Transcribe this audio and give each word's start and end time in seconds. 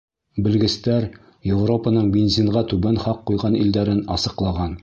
Белгестәр 0.45 1.05
Европаның 1.51 2.09
бензинға 2.17 2.67
түбән 2.73 3.01
хаҡ 3.07 3.23
ҡуйған 3.31 3.63
илдәрен 3.65 4.05
асыҡлаған. 4.19 4.79